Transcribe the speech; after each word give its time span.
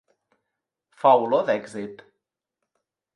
Fa 1.03 1.11
olor 1.25 1.45
d'èxit. 1.51 2.01